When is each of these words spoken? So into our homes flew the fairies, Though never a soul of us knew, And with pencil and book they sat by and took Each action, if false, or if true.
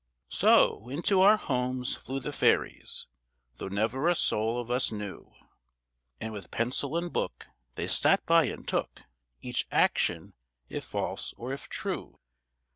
So 0.31 0.89
into 0.89 1.21
our 1.21 1.37
homes 1.37 1.95
flew 1.95 2.19
the 2.19 2.33
fairies, 2.33 3.05
Though 3.57 3.67
never 3.67 4.07
a 4.09 4.15
soul 4.15 4.59
of 4.59 4.71
us 4.71 4.91
knew, 4.91 5.31
And 6.19 6.33
with 6.33 6.49
pencil 6.49 6.97
and 6.97 7.13
book 7.13 7.45
they 7.75 7.85
sat 7.87 8.25
by 8.25 8.45
and 8.45 8.67
took 8.67 9.03
Each 9.43 9.67
action, 9.71 10.33
if 10.69 10.85
false, 10.85 11.33
or 11.37 11.53
if 11.53 11.69
true. 11.69 12.17